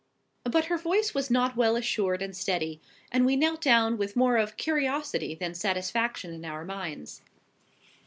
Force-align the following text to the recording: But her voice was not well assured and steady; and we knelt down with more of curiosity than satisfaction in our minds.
But 0.45 0.65
her 0.65 0.79
voice 0.79 1.13
was 1.13 1.29
not 1.29 1.55
well 1.55 1.75
assured 1.75 2.23
and 2.23 2.35
steady; 2.35 2.81
and 3.11 3.23
we 3.23 3.35
knelt 3.35 3.61
down 3.61 3.99
with 3.99 4.15
more 4.15 4.37
of 4.37 4.57
curiosity 4.57 5.35
than 5.35 5.53
satisfaction 5.53 6.33
in 6.33 6.43
our 6.43 6.65
minds. 6.65 7.21